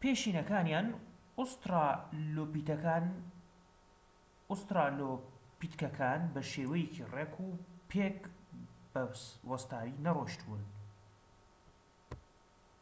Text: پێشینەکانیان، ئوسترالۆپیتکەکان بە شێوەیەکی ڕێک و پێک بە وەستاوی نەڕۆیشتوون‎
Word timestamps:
پێشینەکانیان، 0.00 0.86
ئوسترالۆپیتکەکان 4.50 6.22
بە 6.34 6.40
شێوەیەکی 6.52 7.08
ڕێک 7.12 7.34
و 7.44 7.48
پێک 7.90 8.18
بە 8.92 9.02
وەستاوی 9.50 9.98
نەڕۆیشتوون‎ 10.04 10.64